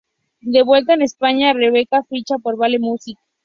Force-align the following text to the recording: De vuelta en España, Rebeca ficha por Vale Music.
De 0.41 0.63
vuelta 0.63 0.95
en 0.95 1.03
España, 1.03 1.53
Rebeca 1.53 2.01
ficha 2.09 2.39
por 2.39 2.57
Vale 2.57 2.79
Music. 2.79 3.19